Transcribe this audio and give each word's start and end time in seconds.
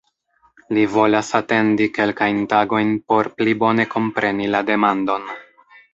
Li 0.77 0.85
volas 0.93 1.27
atendi 1.39 1.87
kelkajn 1.99 2.41
tagojn 2.55 2.95
por 3.13 3.29
"pli 3.37 3.53
bone 3.65 3.89
kompreni 3.95 4.49
la 4.57 4.63
demandon". 4.71 5.29